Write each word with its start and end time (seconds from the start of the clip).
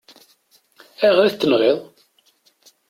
Ayɣer 1.05 1.25
i 1.27 1.31
t-tenɣiḍ? 1.33 1.79